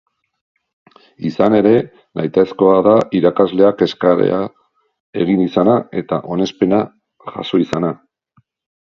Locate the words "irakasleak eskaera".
3.19-4.39